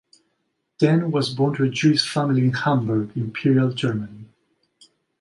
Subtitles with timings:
[0.81, 4.25] Dehn was born to a Jewish family in Hamburg, Imperial Germany.